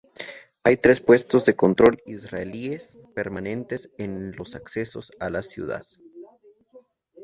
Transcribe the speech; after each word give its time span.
Hay 0.63 0.77
tres 0.77 0.99
puestos 0.99 1.45
de 1.45 1.55
control 1.55 2.01
israelíes 2.07 2.97
permanentes 3.13 3.91
en 3.99 4.35
los 4.35 4.55
accesos 4.55 5.11
a 5.19 5.29
la 5.29 5.43
ciudad. 5.43 5.83